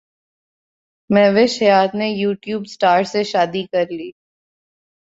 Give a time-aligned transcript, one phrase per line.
[1.09, 4.09] مہوش حیات نے YouTube star سے شادی کرلی